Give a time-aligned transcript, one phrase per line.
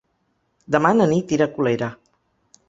[0.75, 1.91] Demà na Nit irà a Colera.